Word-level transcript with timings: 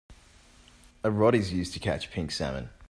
A 1.03 1.11
rod 1.11 1.35
is 1.35 1.53
used 1.53 1.73
to 1.73 1.79
catch 1.79 2.09
pink 2.09 2.31
salmon. 2.31 2.71